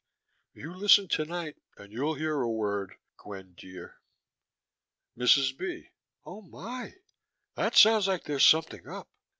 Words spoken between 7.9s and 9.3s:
like there's something up.